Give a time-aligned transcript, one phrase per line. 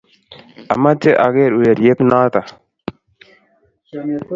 [0.73, 2.41] Ameche ageer ureriet noto